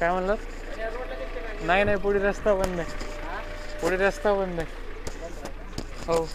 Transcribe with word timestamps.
काय 0.00 0.10
म्हणलं 0.10 0.34
नाही 1.66 1.84
नाही 1.84 1.96
पुढे 1.96 2.18
रस्ता 2.18 2.54
बंद 2.54 2.80
आहे. 2.80 3.78
पुढे 3.80 3.96
रस्ता 3.96 4.32
बंद 4.34 4.60
आहे. 4.60 4.66
हो. 6.06 6.26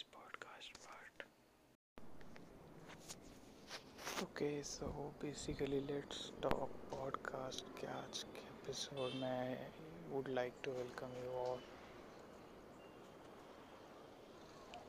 this 0.00 0.06
podcast 0.14 0.72
part. 0.84 1.24
Okay, 4.22 4.62
so 4.62 5.14
basically, 5.18 5.80
let's 5.88 6.32
talk 6.42 6.70
podcast. 6.92 7.62
Today's 7.80 8.24
episode, 8.52 9.22
I 9.22 9.56
would 10.08 10.28
like 10.28 10.60
to 10.62 10.70
welcome 10.70 11.12
you 11.22 11.30
all. 11.30 11.60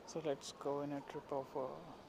So 0.06 0.22
let's 0.24 0.52
go 0.52 0.82
in 0.82 0.92
a 0.92 1.00
trip 1.00 1.24
of 1.32 1.48
uh, 1.56 1.66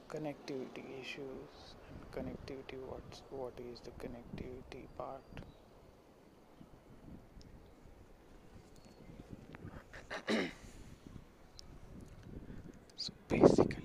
connectivity 0.08 1.00
issues 1.00 1.74
and 1.88 2.08
connectivity. 2.12 2.78
What's 2.80 3.22
what 3.30 3.54
is 3.58 3.80
the 3.80 3.90
connectivity 3.92 4.86
part? 4.96 5.24
So 13.04 13.12
basically, 13.28 13.83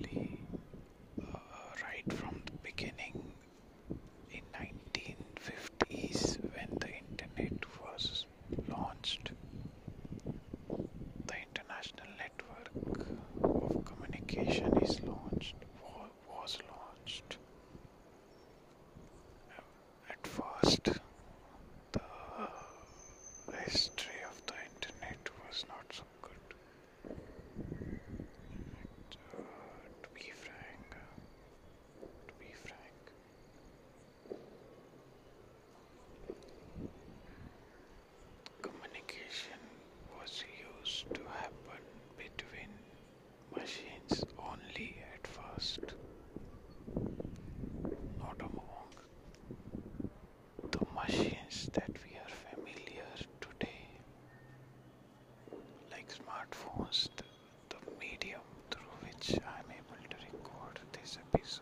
peace. 61.34 61.60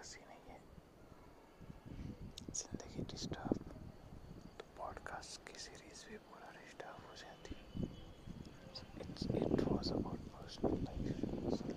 बसी 0.00 0.20
नहीं 0.26 0.44
है 0.48 0.60
ज़िंदगी 2.54 3.02
disturb 3.10 3.72
तो 4.58 4.64
podcast 4.78 5.40
की 5.48 5.58
series 5.60 6.04
भी 6.08 6.16
पूरा 6.28 6.52
disturb 6.52 7.04
हो 7.08 7.16
जाती 7.16 7.56
it's 9.02 9.26
it 9.32 9.62
was 9.62 9.92
about 9.92 10.20
personal 10.32 10.78
life 10.84 11.69